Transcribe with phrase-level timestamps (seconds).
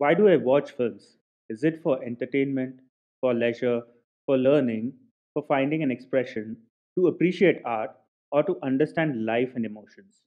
[0.00, 1.16] Why do I watch films?
[1.48, 2.80] Is it for entertainment,
[3.20, 3.84] for leisure,
[4.26, 4.98] for learning,
[5.32, 6.56] for finding an expression,
[6.98, 7.96] to appreciate art,
[8.32, 10.24] or to understand life and emotions?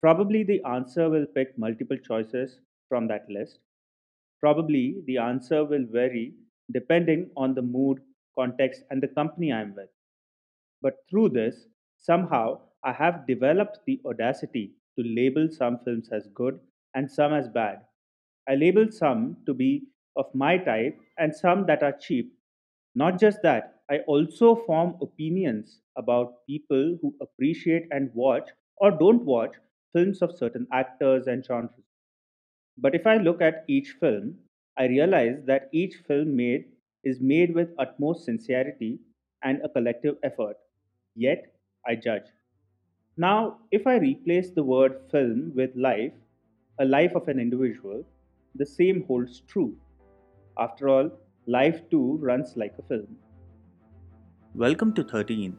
[0.00, 3.60] Probably the answer will pick multiple choices from that list.
[4.40, 6.34] Probably the answer will vary
[6.72, 8.02] depending on the mood,
[8.36, 9.90] context, and the company I'm with.
[10.82, 11.68] But through this,
[11.98, 16.60] somehow I have developed the audacity to label some films as good
[16.94, 17.86] and some as bad.
[18.50, 19.86] I label some to be
[20.16, 22.34] of my type and some that are cheap.
[22.94, 29.24] Not just that, I also form opinions about people who appreciate and watch or don't
[29.24, 29.54] watch
[29.94, 31.86] films of certain actors and genres.
[32.78, 34.40] But if I look at each film,
[34.76, 36.72] I realize that each film made
[37.04, 38.98] is made with utmost sincerity
[39.42, 40.56] and a collective effort.
[41.14, 41.54] Yet,
[41.86, 42.26] I judge.
[43.16, 46.14] Now, if I replace the word film with life,
[46.78, 48.04] a life of an individual,
[48.54, 49.74] the same holds true.
[50.58, 51.10] After all,
[51.46, 53.16] life too runs like a film.
[54.54, 55.56] Welcome to 13.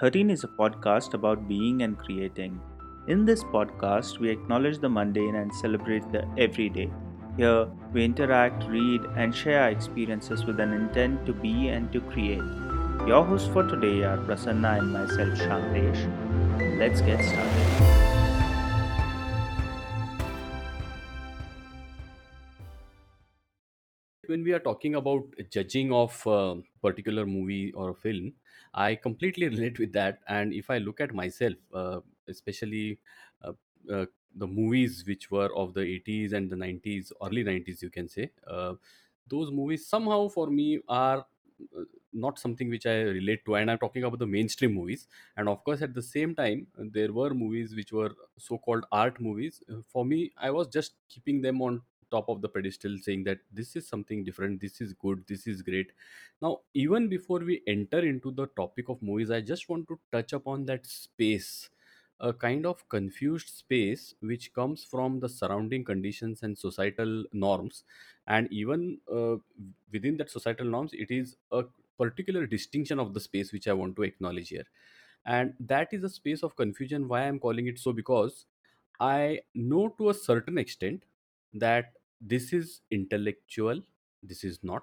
[0.00, 2.60] 13 is a podcast about being and creating.
[3.08, 6.90] In this podcast, we acknowledge the mundane and celebrate the everyday.
[7.36, 12.00] Here, we interact, read, and share our experiences with an intent to be and to
[12.00, 12.42] create.
[13.06, 16.78] Your hosts for today are Prasanna and myself, Shantesh.
[16.78, 18.09] Let's get started.
[24.30, 28.32] When we are talking about judging of a particular movie or a film
[28.74, 30.20] i completely relate with that.
[30.28, 33.00] And if i look at myself uh, especially
[33.42, 33.52] uh,
[33.92, 38.08] uh, the movies which were of the 80s and the 90s early 90s you can
[38.08, 38.74] say uh,
[39.26, 41.26] those movies somehow for me are
[41.76, 43.56] uh, not something which i relate to.
[43.56, 45.06] And i'm talking about the mainstream movies.
[45.36, 49.20] And of course at the same time there were movies which were so called art
[49.20, 49.62] movies.
[49.70, 53.38] Uh, for me i was just keeping them on top of the pedestal saying that
[53.52, 55.92] this is something different this is good this is great.
[56.42, 60.32] Now even before we enter into the topic of movies i just want to touch
[60.32, 61.70] upon that space
[62.20, 67.84] a kind of confused space which comes from the surrounding conditions and societal norms.
[68.26, 69.36] And even uh,
[69.90, 71.64] within that societal norms it is a
[71.98, 74.64] particular distinction of the space which i want to acknowledge here.
[75.24, 77.08] And that is a space of confusion.
[77.08, 77.92] Why i'm calling it so?
[77.92, 78.46] Because
[79.00, 81.04] I know to a certain extent
[81.54, 83.80] that this is intellectual,
[84.22, 84.82] this is not.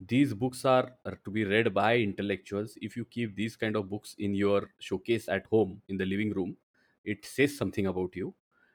[0.00, 0.92] These books are,
[1.24, 2.74] to be read by intellectuals.
[2.80, 6.32] If you keep these kind of books in your showcase at home in the living
[6.32, 6.56] room,
[7.04, 8.34] it says something about you.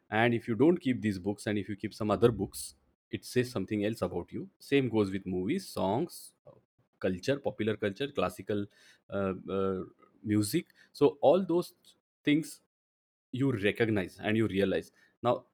[0.09, 2.75] And if you don't keep these books and if you keep some other books,
[3.09, 4.49] it says something else about you.
[4.59, 6.31] Same goes with movies, songs,
[6.99, 8.65] culture, popular culture, classical
[9.09, 9.79] uh, uh,
[10.23, 10.67] music.
[10.91, 11.73] So all those
[12.23, 12.59] things
[13.31, 14.91] you recognize and you realize
[15.21, 15.45] now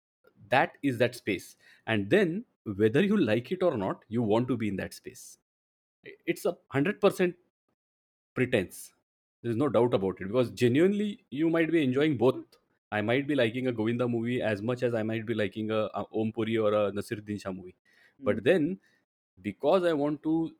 [0.50, 1.56] that is that space.
[1.88, 5.38] And then whether you like it or not you want to be in that space.
[6.26, 7.36] It's a 100%
[8.34, 8.94] pretense.
[9.42, 10.28] There's no doubt about it.
[10.28, 12.44] Because genuinely you might be enjoying both.
[12.92, 15.82] I might be liking a govinda movie as much as i might be liking a,
[15.94, 17.76] a om puri or a naseeruddin shah movie.
[18.20, 18.26] Hmm.
[18.26, 18.80] but then
[19.42, 20.52] because I want to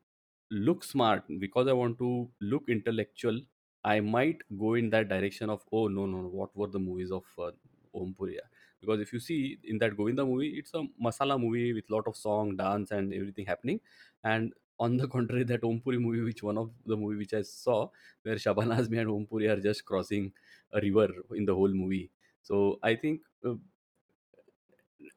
[0.50, 3.40] look smart, because I want to look intellectual,
[3.84, 6.28] I might go in that direction of oh no no, no.
[6.28, 7.52] What were the movies of uh,
[7.94, 8.38] Om Puri?
[8.80, 12.16] Because if you see in that Govinda movie, it's a masala movie with lot of
[12.16, 13.80] song, dance, and everything happening.
[14.24, 17.42] And on the contrary, that Om Puri movie, which one of the movie which I
[17.42, 17.90] saw,
[18.22, 20.32] where Shabana Azmi and Om Puri are just crossing
[20.72, 22.10] a river in the whole movie.
[22.42, 23.54] So I think uh,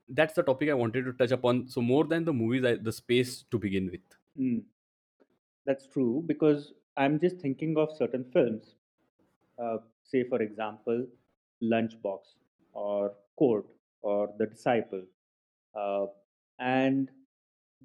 [0.10, 1.68] that's the topic I wanted to touch upon.
[1.68, 4.02] So more than the movies, I, the space to begin with.
[4.36, 4.60] Hmm.
[5.66, 8.76] That's true because I'm just thinking of certain films.
[9.58, 11.08] Uh, say, for example,
[11.62, 12.36] Lunchbox
[12.74, 13.66] or Court
[14.02, 15.04] or The Disciple.
[15.76, 16.06] Uh,
[16.60, 17.10] and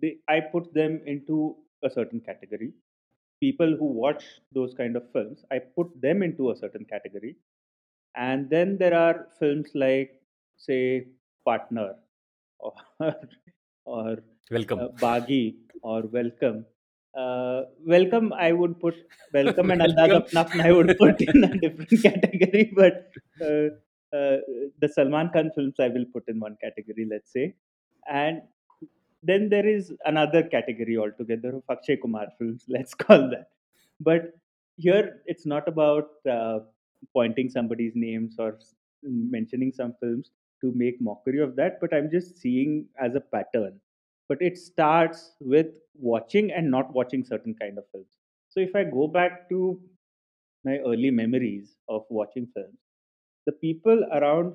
[0.01, 2.73] they, I put them into a certain category.
[3.41, 7.37] People who watch those kind of films, I put them into a certain category.
[8.17, 10.21] And then there are films like,
[10.57, 11.07] say,
[11.45, 11.95] Partner
[12.59, 12.73] or
[13.87, 14.17] or uh,
[14.51, 14.89] Welcome.
[15.01, 16.67] Baaghi or Welcome.
[17.17, 18.95] Uh, welcome, I would put
[19.33, 20.23] Welcome and Andaz Welcome.
[20.33, 23.11] Apna Apna I would put in a different category, but
[23.45, 23.71] uh,
[24.13, 24.39] uh,
[24.81, 27.55] the Salman Khan films I will put in one category, let's say.
[28.11, 28.43] And
[29.23, 33.51] then there is another category altogether of Akshay Kumar films, let's call that.
[34.01, 34.33] But
[34.77, 36.61] here it's not about uh,
[37.13, 38.59] pointing somebody's names or
[39.03, 43.81] mentioning some films to make mockery of that, but I'm just seeing as a pattern.
[44.29, 48.17] But it starts with watching and not watching certain kind of films.
[48.51, 49.81] So if I go back to
[50.65, 52.79] my early memories of watching films,
[53.49, 54.55] the people around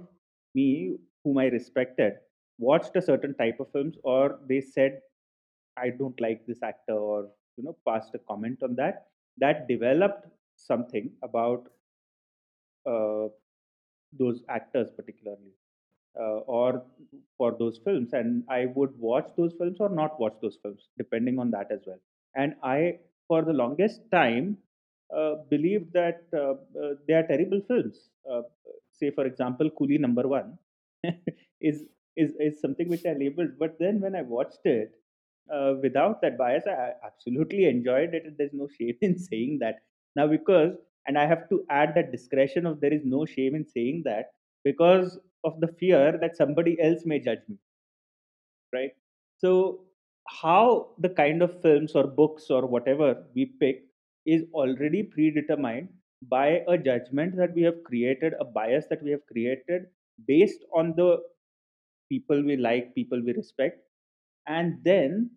[0.55, 2.13] me whom I respected
[2.59, 5.01] watched a certain type of films or they said
[5.77, 9.07] I don't like this actor or you know passed a comment on that
[9.37, 11.67] that developed something about
[12.85, 13.27] uh,
[14.17, 15.53] those actors particularly
[16.19, 16.85] uh, or
[17.37, 18.13] for those films.
[18.13, 21.81] And i would watch those films or not watch those films depending on that as
[21.87, 21.99] well.
[22.35, 24.57] And i for the longest time
[25.15, 26.53] uh, believed that uh,
[26.83, 28.09] uh, they are terrible films.
[28.29, 28.43] Uh,
[28.99, 30.57] say for example coolie number 1
[31.61, 31.83] is
[32.15, 33.51] is is something which i labeled.
[33.59, 34.91] But then when i watched it
[35.53, 38.37] uh, without that bias i absolutely enjoyed it.
[38.37, 39.79] There's no shame in saying that.
[40.15, 40.73] Now because
[41.07, 44.31] and i have to add that discretion of there is no shame in saying that
[44.63, 47.57] because of the fear that somebody else may judge me.
[48.73, 48.91] Right?
[49.37, 49.85] So
[50.29, 53.83] how the kind of films or books or whatever we pick
[54.25, 55.89] is already predetermined
[56.29, 59.87] by a judgment that we have created a bias that we have created
[60.27, 61.21] based on the
[62.09, 63.79] people we like people we respect.
[64.47, 65.31] And then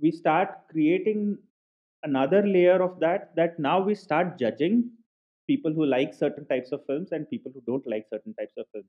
[0.00, 1.38] we start creating
[2.02, 4.90] another layer of that that now we start judging
[5.46, 8.66] people who like certain types of films and people who don't like certain types of
[8.72, 8.88] films.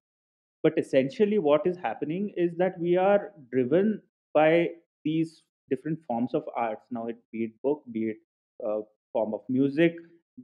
[0.63, 4.01] But essentially what is happening is that we are driven
[4.33, 4.69] by
[5.03, 6.85] these different forms of arts.
[6.91, 8.17] Now it be it book be it
[8.65, 8.81] uh,
[9.13, 9.95] form of music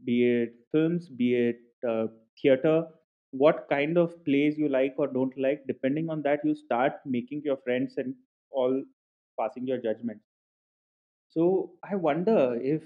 [0.04, 2.08] be it films be it uh,
[2.42, 2.88] theater
[3.32, 7.42] what kind of plays you like or don't like depending on that you start making
[7.44, 8.16] your friends and
[8.52, 8.82] all
[9.40, 10.22] passing your judgment.
[11.34, 12.82] So i wonder if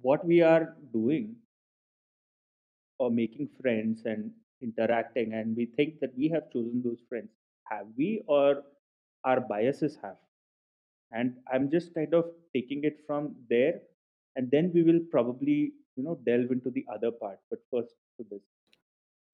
[0.00, 1.36] what we are doing
[2.98, 4.30] or making friends and
[4.62, 7.30] interacting and we think that we have chosen those friends
[7.70, 8.62] have we or
[9.24, 10.16] our biases have?
[11.12, 13.80] And i'm just kind of taking it from there
[14.36, 18.26] and then we will probably you know delve into the other part but first to
[18.30, 18.44] this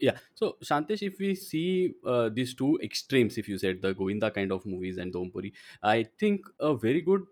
[0.02, 0.16] Yeah.
[0.38, 4.54] So, Shantesh, if we see uh, these two extremes, if you said the Govinda kind
[4.54, 5.52] of movies and the Om Puri,
[5.90, 7.22] I think a very good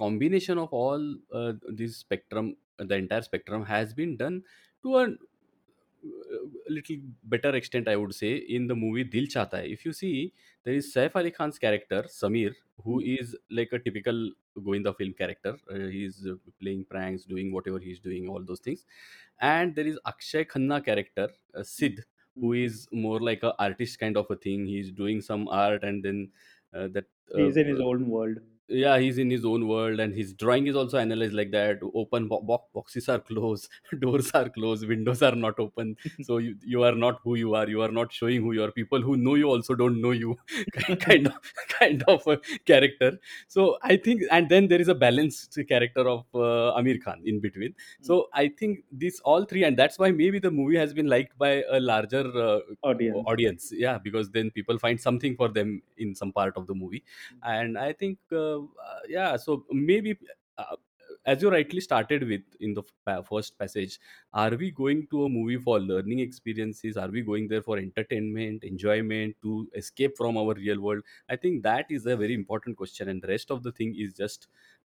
[0.00, 4.42] combination of all uh, this spectrum, the entire spectrum, has been done
[4.82, 5.06] to a
[6.02, 9.68] a little better extent, I would say, in the movie Dil Chahta Hai.
[9.76, 10.32] If you see,
[10.64, 12.54] there is Saif Ali Khan's character, Samir,
[12.84, 15.56] who Mm, like a typical Govinda film character.
[15.72, 18.84] Uh, he's uh, playing pranks, doing whatever he's doing, all those things
[19.40, 22.04] and there is Akshaye Khanna character uh, Sid
[22.38, 22.54] who mm.
[22.92, 26.30] more like a artist kind of a thing he's doing some art and then
[26.74, 27.04] uh, that
[27.34, 28.38] uh, he's in his own world
[28.70, 31.78] yeah he's in his own world and his drawing is also analyzed like that.
[31.94, 33.68] Open bo- bo- boxes are closed
[34.00, 35.96] doors are closed windows are not open.
[36.22, 37.68] So you, you are not who you are.
[37.68, 38.70] You are not showing who you are.
[38.72, 40.36] People who know you also don't know you.
[41.00, 43.18] Kind of kind of a character.
[43.48, 47.40] So i think and then there is a balanced character of uh, aamir khan in
[47.40, 47.70] between.
[47.72, 48.06] Mm.
[48.08, 51.36] so i think these all three and that's why maybe the movie has been liked
[51.38, 53.18] by a larger uh, audience.
[53.26, 53.72] audience.
[53.72, 57.02] Yeah because then people find something for them in some part of the movie.
[57.42, 58.59] And i think uh,
[59.08, 60.18] yeah so maybe
[60.58, 60.76] uh,
[61.26, 62.82] as you rightly started with in the
[63.28, 63.98] first passage
[64.32, 66.96] are we going to a movie for learning experiences?
[66.96, 71.02] Are we going there for entertainment enjoyment to escape from our real world?
[71.28, 74.14] I think that is a very important question and the rest of the thing is
[74.14, 74.79] just uh,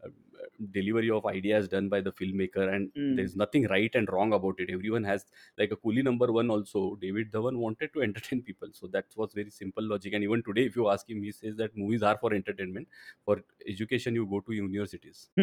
[0.70, 3.16] delivery of ideas done by the filmmaker and Mm.
[3.16, 4.70] there's nothing right and wrong about it.
[4.70, 5.26] Everyone has
[5.58, 6.96] like a coolie number one also.
[6.96, 8.68] David dhawan wanted to entertain people.
[8.72, 10.12] So that was very simple logic.
[10.14, 12.88] And even today if you ask him he says that movies are for entertainment.
[13.24, 15.30] For education you go to universities.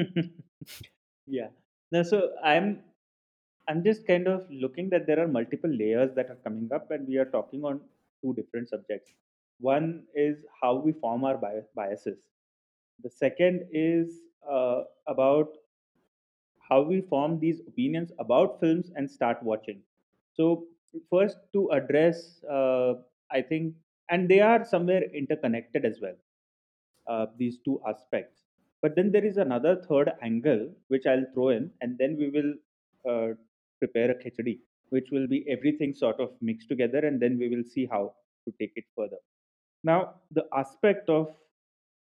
[1.25, 1.49] Yeah.
[1.91, 2.83] Now so i'm
[3.67, 7.07] i'm just kind of looking that there are multiple layers that are coming up and
[7.07, 7.81] we are talking on
[8.23, 9.13] two different subjects.
[9.59, 12.19] One is how we form our bi- biases.
[13.03, 15.49] The second is uh, about
[16.69, 19.81] how we form these opinions about films and start watching.
[20.33, 20.65] So,
[21.09, 22.93] first to address, uh,
[23.31, 23.73] I think,
[24.09, 26.15] and they are somewhere interconnected as well,
[27.07, 28.43] uh, these two aspects.
[28.81, 32.53] But then there is another third angle which I'll throw in, and then we will
[33.09, 33.33] uh,
[33.79, 37.63] prepare a khichdi, which will be everything sort of mixed together, and then we will
[37.63, 38.13] see how
[38.45, 39.17] to take it further.
[39.83, 41.35] Now, the aspect of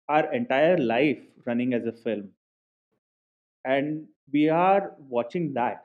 [0.09, 2.31] our entire life running as a film,
[3.65, 5.85] and we are watching that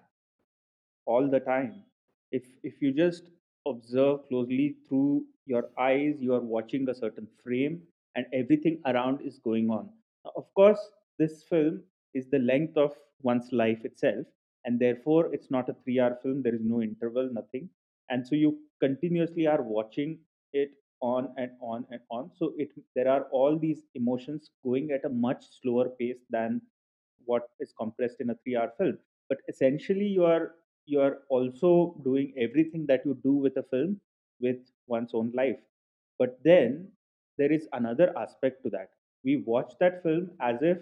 [1.05, 1.83] all the time.
[2.31, 3.29] If if you just
[3.67, 7.81] observe closely through your eyes you are watching a certain frame
[8.15, 9.89] and everything around is going on.
[10.25, 10.79] Now, of course
[11.17, 11.81] this film
[12.13, 14.25] is the length of one's life itself
[14.65, 17.69] and therefore it's not a 3 hour film there is no interval nothing.
[18.09, 20.19] And so you continuously are watching
[20.53, 25.05] it on and on and on so it there are all these emotions going at
[25.05, 26.61] a much slower pace than
[27.25, 28.97] what is compressed in a 3 hour film
[29.29, 31.71] but essentially you are you are also
[32.03, 33.99] doing everything that you do with a film
[34.41, 35.59] with one's own life
[36.21, 36.73] But then
[37.39, 38.89] there is another aspect to that.
[39.23, 40.77] We watch that film as if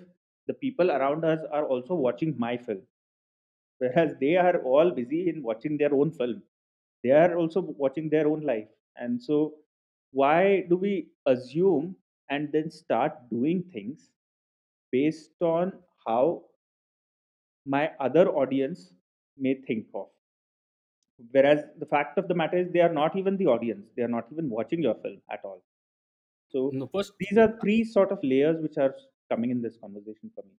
[0.47, 2.81] the people around us are also watching my film,
[3.79, 6.41] whereas they are all busy in watching their own film.
[7.03, 8.67] They are also watching their own life.
[8.97, 9.55] And so,
[10.11, 11.95] why do we assume
[12.29, 14.11] and then start doing things
[14.91, 15.73] based on
[16.05, 16.45] how
[17.65, 18.93] my other audience
[19.37, 20.09] may think of?
[21.31, 24.07] Whereas the fact of the matter is, they are not even the audience, they are
[24.07, 25.63] not even watching your film at all.
[26.49, 28.95] So No, first, these are three sort of layers which are
[29.29, 30.53] coming in this conversation for me.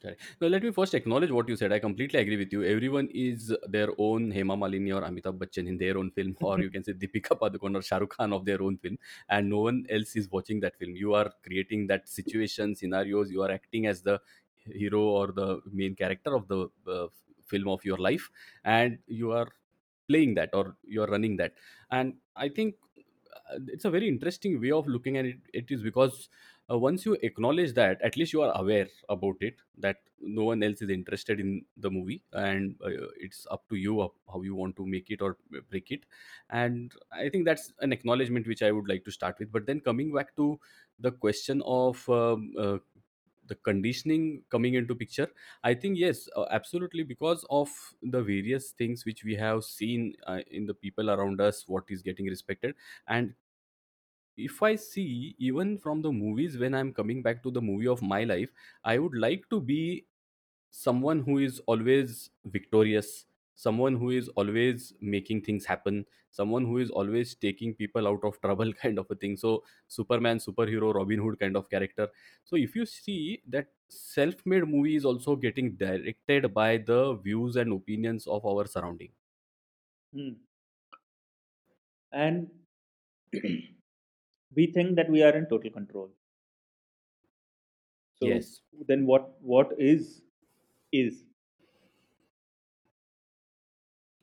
[0.00, 0.20] Correct.
[0.40, 1.72] Now, let me first acknowledge what you said.
[1.72, 2.62] I completely agree with you.
[2.62, 6.70] Everyone is their own Hema Malini or Amitabh Bachchan in their own film, or you
[6.70, 8.96] can say Deepika Padukone or Shah Rukh Khan of their own film,
[9.28, 10.94] and no one else is watching that film.
[10.94, 13.32] You are creating that situation, scenarios.
[13.32, 14.20] You are acting as the
[14.66, 17.08] hero or the main character of the uh,
[17.46, 18.30] film of your life,
[18.64, 19.48] and you are
[20.08, 21.54] playing that or you are running that.
[21.90, 22.76] And I think
[23.52, 25.38] uh, it's a very interesting way of looking at it.
[25.52, 26.28] It is because
[26.70, 30.62] uh, once you acknowledge that at least you are aware about it that no one
[30.62, 34.00] else is interested in the movie and uh, it's up to you
[34.32, 35.36] how you want to make it or
[35.70, 36.04] break it.
[36.50, 39.52] And i think that's an acknowledgement which i would like to start with.
[39.52, 40.58] But then coming back to
[40.98, 42.78] the question of um, uh,
[43.46, 45.28] the conditioning coming into picture
[45.64, 47.70] i think yes uh, absolutely because of
[48.02, 52.02] the various things which we have seen uh, in the people around us what is
[52.02, 52.74] getting respected.
[53.06, 53.34] And
[54.38, 58.02] if I see even from the movies when I'm coming back to the movie of
[58.02, 58.50] my life,
[58.84, 60.06] I would like to be
[60.70, 66.90] someone who is always victorious, someone who is always making things happen, someone who is
[66.90, 69.36] always taking people out of trouble, kind of a thing.
[69.36, 72.08] So, Superman, superhero, Robin Hood kind of character.
[72.44, 77.56] So, if you see that self made movie is also getting directed by the views
[77.56, 79.12] and opinions of our surrounding.
[80.12, 80.48] Hmm.
[82.12, 82.50] And
[84.54, 86.10] we think that we are in total control.
[88.16, 88.60] So Yes.
[88.86, 90.22] then what what is
[90.92, 91.27] is?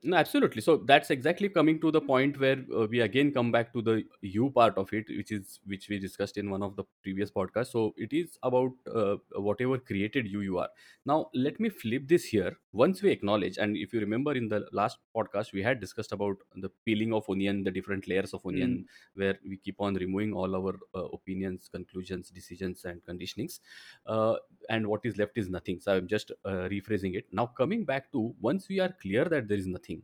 [0.08, 0.62] No, absolutely.
[0.62, 4.04] So that's exactly coming to the point where uh, we again come back to the
[4.22, 7.72] you part of it, which is which we discussed in one of the previous podcasts.
[7.72, 10.70] So it is about uh, whatever created you you are.
[11.08, 12.58] Now let me flip this here.
[12.72, 16.36] Once we acknowledge, and if you remember in the last podcast, we had discussed about
[16.56, 18.84] the peeling of onion, the different layers of onion,
[19.16, 23.60] where we keep on removing all our uh, opinions, conclusions, decisions, and conditionings,
[24.06, 24.36] uh,
[24.70, 25.80] and what is left is nothing.
[25.80, 27.28] So I'm just uh, rephrasing it.
[27.32, 30.04] Now coming back to once we are clear that there is nothing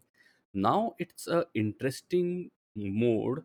[0.54, 3.44] now it's a interesting mode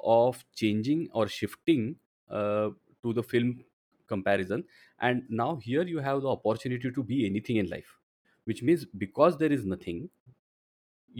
[0.00, 1.96] of changing or shifting
[2.30, 2.70] uh,
[3.02, 3.64] to the film
[4.06, 4.64] comparison
[4.98, 7.98] and now here you have the opportunity to be anything in life
[8.44, 10.10] which means because there is nothing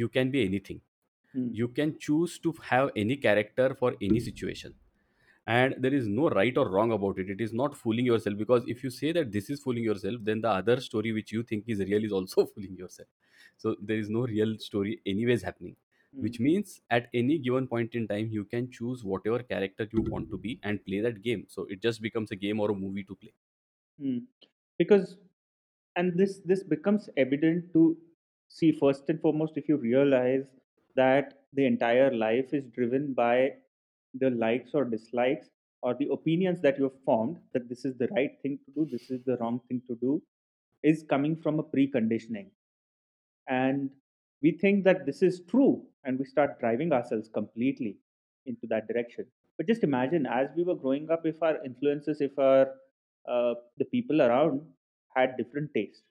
[0.01, 0.81] you can be anything
[1.33, 1.53] Hmm.
[1.61, 4.75] you can choose to have any character for any situation
[5.47, 8.65] and there is no right or wrong about it it is not fooling yourself because
[8.69, 11.65] if you say that this is fooling yourself then the other story which you think
[11.69, 13.09] is real is also fooling yourself
[13.57, 15.77] so there is no real story anyways happening
[16.13, 16.27] Hmm.
[16.27, 20.31] which means at any given point in time you can choose whatever character you want
[20.31, 23.05] to be and play that game so it just becomes a game or a movie
[23.05, 23.35] to play
[23.99, 24.19] Hmm.
[24.79, 25.17] Because
[25.97, 27.99] and this this becomes evident to
[28.49, 30.47] see first and foremost if you realize
[30.97, 33.57] that the entire life is driven by
[34.15, 35.51] the likes or dislikes
[35.83, 38.89] or the opinions that you have formed that this is the right thing to do
[38.91, 40.23] this is the wrong thing to do
[40.83, 42.51] is coming from a preconditioning.
[43.49, 43.91] And
[44.43, 47.99] we think that this is true and we start driving ourselves completely
[48.47, 49.27] into that direction.
[49.57, 52.69] But just imagine as we were growing up if our influences if our
[53.29, 54.63] uh, the people around
[55.15, 56.03] had different tastes.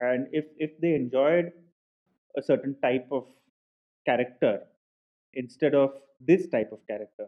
[0.00, 1.52] And if if they enjoyed
[2.36, 3.26] a certain type of
[4.06, 4.62] character
[5.34, 5.94] instead of
[6.26, 7.26] this type of character.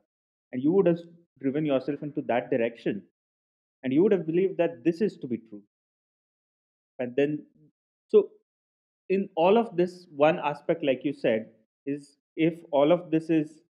[0.52, 1.00] And you would have
[1.40, 3.02] driven yourself into that direction.
[3.82, 5.62] And you would have believed that this is to be true.
[6.98, 7.44] And then
[8.08, 8.30] so
[9.08, 11.46] in all of this one aspect like you said
[11.84, 13.62] is if all of this is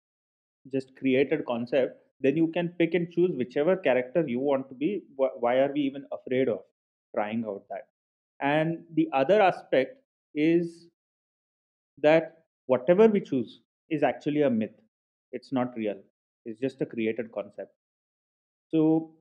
[0.71, 5.03] just created concept then you can pick and choose whichever character you want to be.
[5.15, 6.61] Why are we even afraid of
[7.15, 7.87] trying out that?
[8.39, 9.97] And the other aspect
[10.33, 10.87] is
[12.01, 14.71] that whatever we choose is actually a myth
[15.31, 15.99] it's not real
[16.45, 17.73] it's just a created concept
[18.69, 19.11] so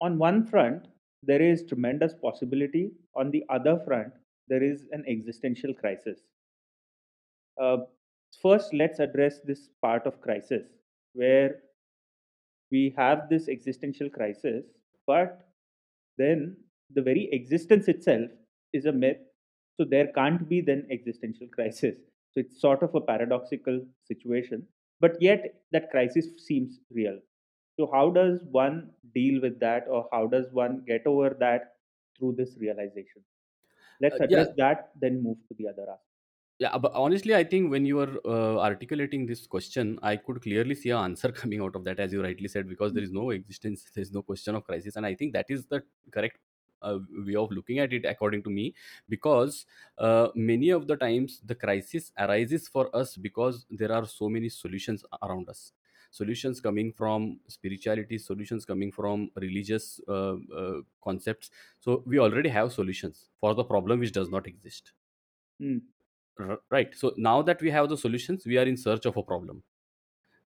[0.00, 0.86] on one front
[1.22, 4.12] there is tremendous possibility on the other front
[4.48, 6.20] there is an existential crisis
[7.60, 7.78] Uh,
[8.42, 10.64] first, let's address this part of crisis
[11.14, 11.56] where
[12.70, 14.64] we have this existential crisis,
[15.06, 15.48] but
[16.18, 16.56] then
[16.94, 18.30] the very existence itself
[18.72, 19.18] is a myth.
[19.78, 21.96] So there can't be then existential crisis.
[22.36, 24.68] So it's sort of a paradoxical situation.
[25.04, 27.16] but yet that crisis seems real.
[27.78, 28.76] So, how does one
[29.14, 31.74] deal with that, or how does one get over that
[32.18, 33.24] through this realization?
[34.00, 36.02] Let's Uh, yeah, address that, then move to the other aspect.
[36.58, 40.74] Yeah, but honestly, I think when you were uh, articulating this question, I could clearly
[40.74, 43.30] see an answer coming out of that, as you rightly said, because there is no
[43.30, 46.38] existence, there is no question of crisis, and I think that is the correct
[46.82, 48.74] uh, way of looking at it, according to me,
[49.08, 49.66] because
[49.98, 54.48] uh, many of the times the crisis arises for us because there are so many
[54.48, 55.72] solutions around us.
[56.10, 61.50] Solutions coming from spirituality, solutions coming from religious uh, uh, concepts.
[61.80, 64.92] So we already have solutions for the problem which does not exist
[65.60, 65.80] Mm,
[66.70, 69.62] right so now that we have the solutions we are in search of a problem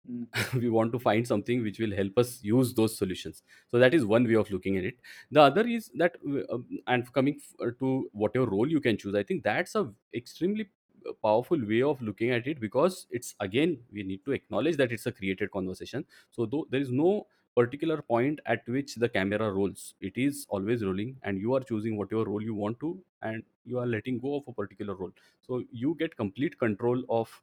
[0.10, 3.44] mm, we want to find something which will help us use those solutions.
[3.72, 4.98] So that is one way of looking at it.
[5.32, 8.98] The other is that uh, um, and coming f- uh, to whatever role you can
[8.98, 10.70] choose i think that's a extremely
[11.08, 14.91] uh, powerful way of looking at it because it's again we need to acknowledge that
[14.91, 16.06] it's a created conversation.
[16.32, 19.94] So though there is no particular point at which the camera rolls.
[20.00, 23.79] It is always rolling and you are choosing whatever role you want to and you
[23.79, 25.12] are letting go of a particular role.
[25.41, 27.41] So you get complete control of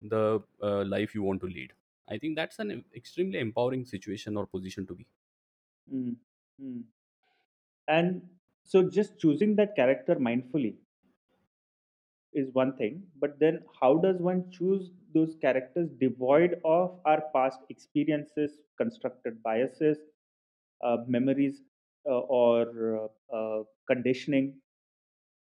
[0.00, 1.72] the uh, life you want to lead
[2.08, 5.06] I think that's an extremely empowering situation or position to be.
[5.90, 6.16] mm,
[6.60, 6.84] mm.
[7.88, 10.78] And so, just choosing that character mindfully
[12.32, 17.60] is one thing, but then how does one choose those characters devoid of our past
[17.70, 19.98] experiences, constructed biases,
[20.82, 21.62] uh, memories,
[22.06, 24.60] uh, or uh, uh, conditioning?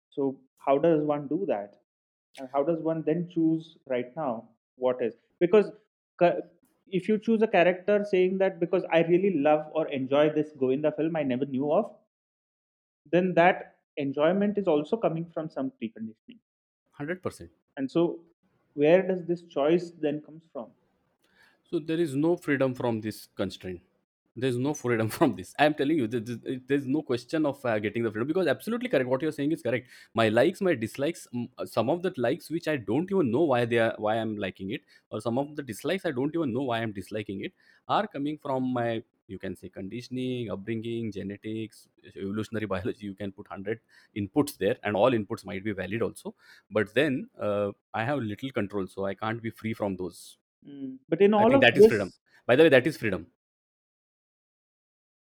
[0.09, 1.83] So, how does one do that?
[2.39, 5.15] And how does one then choose right now what is?
[5.41, 5.84] Because ca-
[6.89, 10.93] if you choose a character saying that because I really love or enjoy this Govinda
[10.93, 11.91] film I never knew of,
[13.11, 16.39] then that enjoyment is also coming from some preconditioning.
[17.01, 17.49] 100%.
[17.77, 18.21] And so,
[18.75, 20.67] where does this choice then comes from?
[21.71, 23.81] So there is no freedom from this constraint.
[24.37, 25.55] There's no freedom from this.
[25.59, 28.49] I am telling you, there- there- there's no question of uh, getting the freedom because
[28.49, 29.09] absolutely correct.
[29.09, 29.89] What you're saying is correct.
[30.13, 31.27] My likes, my dislikes,
[31.59, 34.37] uh, some of the likes which I don't even know why they are, why I'm
[34.37, 37.53] liking it, or some of the dislikes I don't even know why I'm disliking it,
[37.89, 43.07] are coming from my you can say conditioning, upbringing, genetics, evolutionary biology.
[43.07, 43.81] You can put hundred
[44.17, 46.35] inputs there, and all inputs might be valid also.
[46.71, 50.99] But then uh, I have little control, so I can't be free from those Mm.
[51.09, 52.13] But in I all think of that is freedom.
[52.47, 53.27] By the way, that is freedom.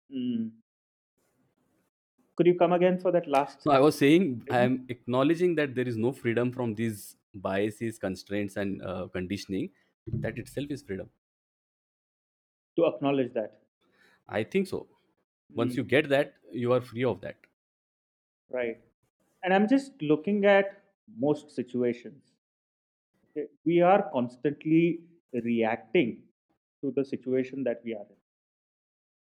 [0.09, 0.63] Mm,
[2.35, 5.73] could you come again for that last So I was saying I am acknowledging that
[5.75, 9.71] there is no freedom from these biases, constraints, and uh, conditioning.
[10.07, 11.09] That itself is freedom.
[12.75, 13.63] To acknowledge that.
[14.27, 14.87] I think so.
[15.55, 17.37] Once you Mm, get that, you are free of that.
[18.49, 18.81] right.
[19.43, 20.83] And I'm just looking at
[21.17, 22.31] most situations.
[23.65, 26.23] We are constantly reacting
[26.81, 28.15] to the situation that we are in.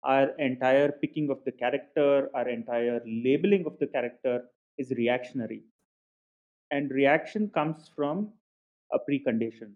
[0.05, 5.63] Our entire picking of the character, our entire labeling of the character is reactionary.
[6.73, 8.33] And reaction comes from
[8.93, 9.75] a precondition.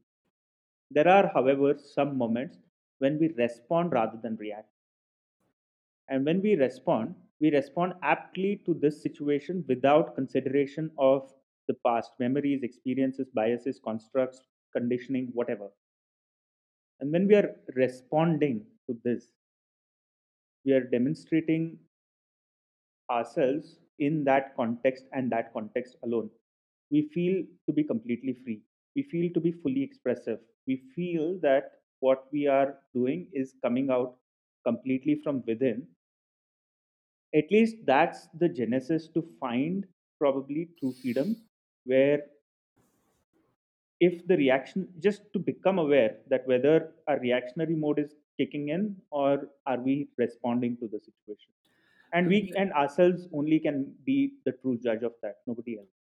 [0.91, 2.59] There are, however, some moments
[2.99, 4.69] when we respond rather than react.
[6.09, 11.33] And when we respond, we respond aptly to this situation without consideration of
[11.69, 14.41] the past memories, experiences, biases, constructs,
[14.73, 15.71] conditioning, whatever.
[17.01, 19.36] And when we are responding to this,
[20.67, 21.79] we are demonstrating
[23.11, 26.31] ourselves in that context and that context alone.
[26.91, 28.63] We feel to be completely free.
[28.95, 30.39] We feel to be fully expressive.
[30.67, 34.17] We feel that what we are doing is coming out
[34.65, 35.87] completely from within
[37.35, 39.87] at least that's the genesis to find
[40.19, 41.37] probably true freedom
[41.85, 42.23] where
[44.01, 48.97] if the reaction just to become aware that whether a reactionary mode is kicking in
[49.11, 51.53] or are we responding to the situation
[52.13, 55.95] and we and ourselves only can be the true judge of that nobody else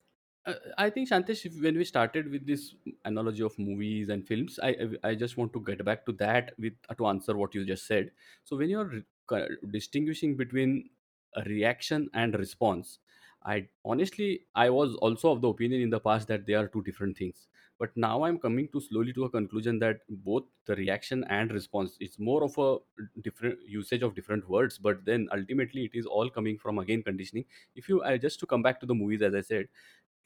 [0.44, 4.70] Uh, I think Shantesh, when we started with this analogy of movies and films, I
[5.04, 7.86] I just want to get back to that with uh, to answer what you just
[7.86, 8.10] said.
[8.42, 8.86] So when you're
[9.30, 10.90] re- distinguishing between
[11.36, 12.98] a reaction and response,
[13.44, 16.82] I honestly I was also of the opinion in the past that they are two
[16.82, 17.46] different things.
[17.78, 21.96] But now I'm coming to slowly to a conclusion that both the reaction and response
[22.00, 22.78] it's more of a
[23.20, 24.78] different usage of different words.
[24.78, 27.44] But then ultimately it is all coming from again conditioning.
[27.74, 29.68] If you I just to come back to the movies as I said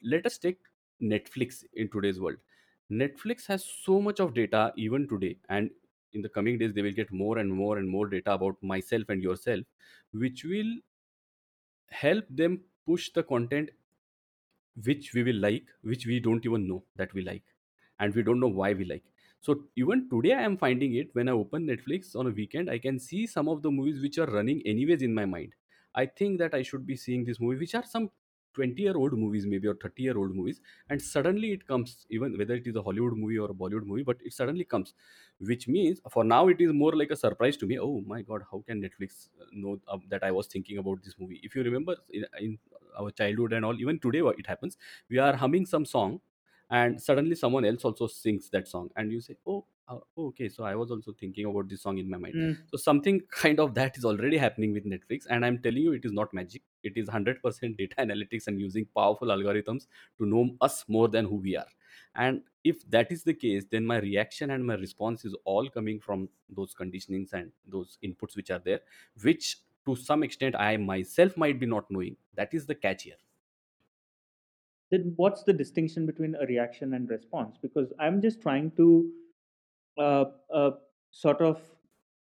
[0.01, 0.59] let us take
[1.01, 2.37] netflix in today's world
[2.91, 5.69] netflix has so much of data even today and
[6.13, 9.09] in the coming days they will get more and more and more data about myself
[9.09, 9.65] and yourself
[10.11, 10.71] which will
[11.89, 13.69] help them push the content
[14.83, 17.43] which we will like which we don't even know that we like
[17.99, 19.03] and we don't know why we like.
[19.41, 22.77] So even today i am finding it when i open netflix on a weekend i
[22.79, 25.53] can see some of the movies which are running anyways in my mind.
[25.95, 28.09] I think that i should be seeing this movie which are some
[28.57, 32.37] 20 year old movies maybe or 30 year old movies and suddenly it comes even
[32.41, 34.93] whether it is a hollywood movie or a bollywood movie but it suddenly comes
[35.39, 38.43] which means for now it is more like a surprise to me oh my god
[38.51, 41.39] how can netflix uh, know uh, that i was thinking about this movie?
[41.43, 42.59] If you remember in, in
[42.97, 44.77] our childhood and all even today it happens
[45.09, 46.21] we are humming some song
[46.69, 50.63] and suddenly someone else also sings that song and you say oh uh, okay so
[50.63, 52.35] i was also thinking about this song in my mind.
[52.35, 55.93] Mm, so something kind of that is already happening with netflix and i'm telling you
[55.93, 56.63] it is not magic.
[56.83, 59.87] It is 100% data analytics and using powerful algorithms
[60.19, 61.67] to know us more than who we are.
[62.15, 65.99] And if that is the case then my reaction and my response is all coming
[65.99, 68.81] from those conditionings and those inputs which are there
[69.23, 72.17] which to some extent i myself might be not knowing.
[72.33, 73.17] That is the catch here
[74.89, 77.57] then what's the distinction between a reaction and response?
[77.61, 79.11] Because I'm just trying to
[79.97, 80.71] uh, uh,
[81.11, 81.61] sort of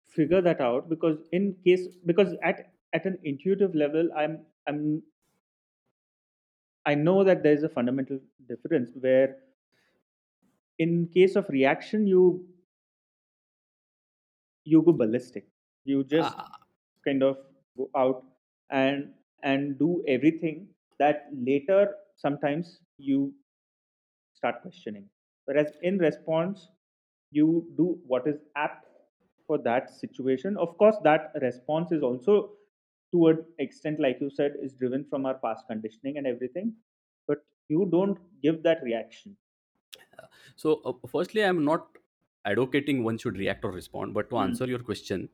[0.07, 0.89] figure that out.
[0.89, 5.03] Because in case, because at at an intuitive level, I'm I'm
[6.85, 9.37] I know that there is a fundamental difference where
[10.79, 12.47] in case of reaction, you
[14.63, 15.47] you go ballistic.
[15.85, 16.43] You just uh,
[17.05, 17.37] kind of
[17.77, 18.23] go out
[18.69, 20.67] and and do everything
[20.99, 23.35] that later sometimes you
[24.33, 25.09] start questioning.
[25.45, 26.67] Whereas in response,
[27.31, 28.87] you do what is apt
[29.45, 30.57] for that situation.
[30.57, 32.55] Of course, that response is also
[33.13, 36.75] to an extent, like you said, is driven from our past conditioning and everything.
[37.27, 39.37] But you don't give that reaction.
[40.55, 41.97] So, uh, firstly, I'm not
[42.45, 45.29] advocating one should react or respond, but to Mm, answer your question,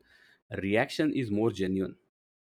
[0.62, 1.96] reaction is more genuine.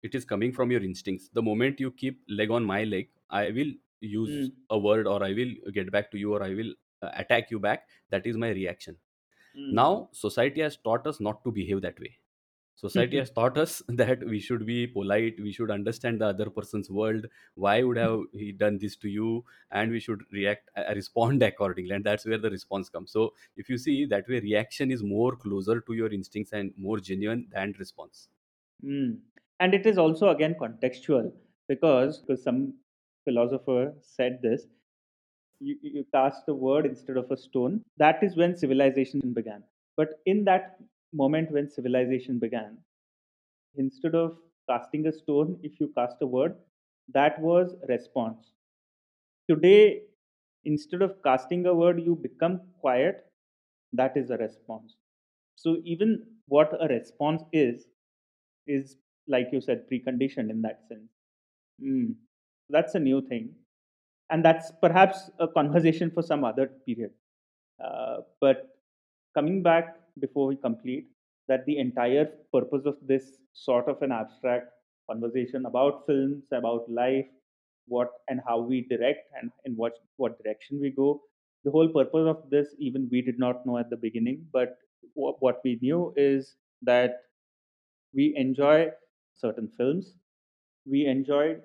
[0.03, 1.29] It is coming from your instincts.
[1.29, 5.23] The moment you keep leg on my leg, I will use mm, a word or
[5.23, 7.88] I will get back to you or I will uh, attack you back.
[8.10, 8.97] That is my reaction.
[9.55, 9.81] mm.
[9.81, 12.19] Now, society has taught us not to behave that way
[12.75, 16.89] society has taught us that we should be polite we should understand the other person's
[16.89, 21.43] world why would have he done this to you and we should react uh, respond
[21.51, 25.03] accordingly and that's where the response comes so if you see that way reaction is
[25.03, 28.29] more closer to your instincts and more genuine than response
[28.83, 29.21] Mm.
[29.60, 31.33] And it is also again contextual
[31.67, 32.75] because, because some
[33.27, 34.67] philosopher said this
[35.59, 37.81] you, you cast a word instead of a stone.
[37.97, 39.63] That is when civilization began.
[39.95, 40.77] But in that
[41.13, 42.77] moment when civilization began,
[43.75, 44.37] instead of
[44.69, 46.55] casting a stone, if you cast a word,
[47.13, 48.51] that was response.
[49.49, 50.03] Today,
[50.65, 53.25] instead of casting a word, you become quiet.
[53.93, 54.95] That is a response.
[55.55, 57.87] So even what a response is
[58.67, 61.09] is like you said preconditioned in that sense.
[61.83, 62.15] Mm.
[62.69, 63.56] That's a new thing,
[64.30, 67.12] and that's perhaps a conversation for some other period.
[67.84, 68.77] Uh, but
[69.36, 71.08] coming back before we complete,
[71.47, 74.71] that the entire purpose of this sort of an abstract
[75.10, 77.27] conversation about films, about life,
[77.88, 81.21] what and how we direct, and in what what direction we go.
[81.63, 84.77] The whole purpose of this, even we did not know at the beginning, but
[85.13, 87.23] what, what we knew is that
[88.13, 88.91] we enjoy
[89.36, 90.15] certain films.
[90.86, 91.62] We enjoyed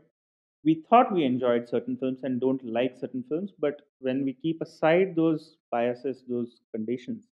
[0.65, 4.61] we thought we enjoyed certain films and don't like certain films, but when we keep
[4.61, 7.29] aside those biases, those conditions,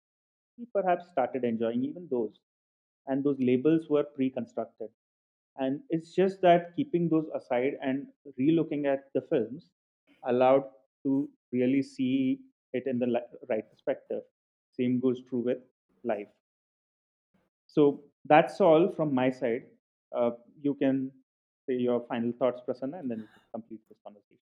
[0.58, 2.40] we perhaps started enjoying even those.
[3.06, 4.90] And those labels were pre constructed.
[5.58, 8.06] And it's just that keeping those aside and
[8.38, 9.70] re looking at the films
[10.26, 10.64] allowed
[11.04, 12.40] to really see
[12.72, 13.08] it in the
[13.48, 14.22] right perspective.
[14.72, 15.58] Same goes true with
[16.04, 16.28] life.
[17.66, 19.66] So that's all from my side.
[20.14, 20.30] Uh,
[20.62, 21.10] you can
[21.66, 24.38] say your final thoughts, Prasanna, and then we can complete this conversation.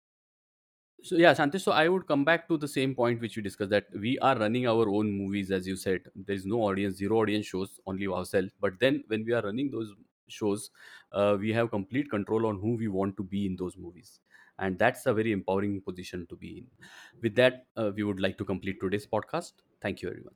[1.02, 1.62] So yeah, Shantesh.
[1.62, 4.38] So I would come back to the same point which we discussed that we are
[4.38, 6.04] running our own movies, as you said.
[6.16, 8.52] There is no audience, zero audience shows, only ourselves.
[8.60, 9.94] But then when we are running those
[10.30, 10.72] shows,
[11.12, 14.22] uh, we have complete control on who we want to be in those movies,
[14.60, 16.68] and that's a very empowering position to be in.
[17.22, 19.54] With that, uh, we would like to complete today's podcast.
[19.82, 20.36] Thank you, everyone.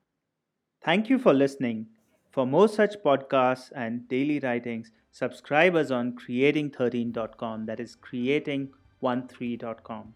[0.84, 1.88] Thank you for listening.
[2.32, 10.14] For more such podcasts and daily writings, subscribe us on creating13.com, that is creating13.com.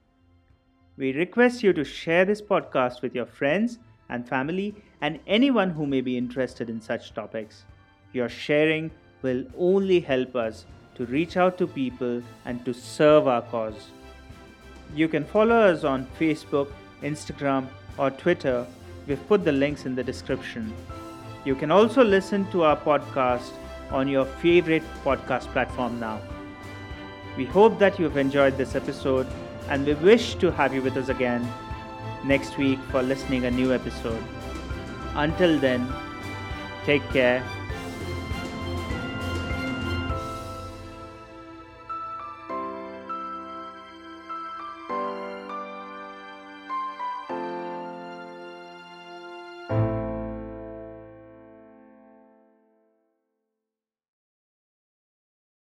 [0.96, 5.88] We request you to share this podcast with your friends and family and anyone who
[5.88, 7.66] may be interested in such topics.
[8.14, 8.92] Your sharing
[9.24, 13.88] will only help us to reach out to people and to serve our cause.
[14.94, 17.66] You can follow us on Facebook, Instagram,
[17.98, 18.68] or Twitter.
[19.08, 20.72] We've put the links in the description.
[21.44, 23.52] You can also listen to our podcast
[23.92, 26.20] on your favorite podcast platform now.
[27.38, 29.28] We hope that you've enjoyed this episode
[29.70, 31.48] and we wish to have you with us again
[32.24, 34.24] next week for listening a new episode.
[35.16, 35.88] Until then,
[36.86, 37.44] take care